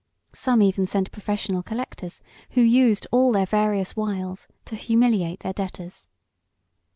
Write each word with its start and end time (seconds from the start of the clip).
Some 0.33 0.63
even 0.63 0.87
sent 0.87 1.11
professional 1.11 1.61
collectors, 1.61 2.23
who 2.53 2.61
used 2.61 3.05
all 3.11 3.31
their 3.31 3.45
various 3.45 3.95
wiles 3.95 4.47
to 4.65 4.75
humiliate 4.75 5.41
their 5.41 5.53
debtors. 5.53 6.07